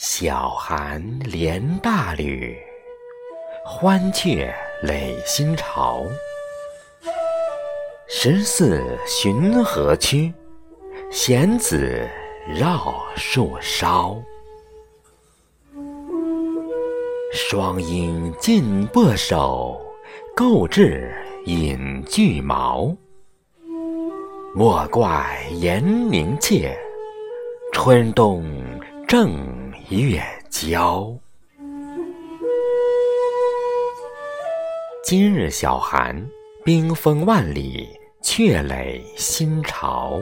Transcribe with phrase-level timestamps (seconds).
[0.00, 2.56] 小寒连大吕，
[3.64, 6.04] 欢雀累新巢。
[8.06, 10.32] 十四寻河曲，
[11.10, 12.08] 弦子
[12.46, 14.16] 绕树梢。
[17.32, 19.84] 双鹰尽拨手，
[20.32, 21.12] 构置
[21.46, 22.96] 引巨毛。
[24.54, 26.78] 莫怪严明切，
[27.72, 28.44] 春冬
[29.08, 31.18] 正月交。
[35.02, 36.28] 今日小寒，
[36.62, 37.88] 冰封万里，
[38.20, 40.20] 却垒新巢。